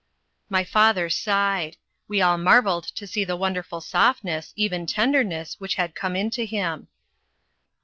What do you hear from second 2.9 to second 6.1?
to see the wonderful softness, even tenderness, which had